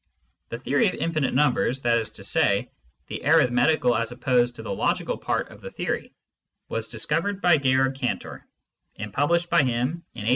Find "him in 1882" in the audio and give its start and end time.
9.59-10.25